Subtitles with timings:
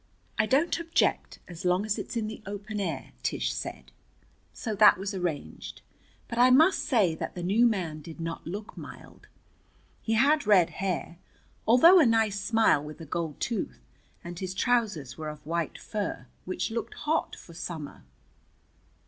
[0.39, 3.91] "I don't object, as long as it's in the open air," Tish said.
[4.51, 5.83] So that was arranged.
[6.27, 9.27] But I must say that the new man did not look mild.
[10.01, 11.19] He had red hair,
[11.67, 13.85] although a nice smile with a gold tooth,
[14.23, 18.03] and his trousers were of white fur, which looked hot for summer.